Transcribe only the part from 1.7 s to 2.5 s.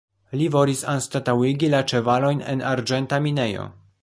la ĉevalojn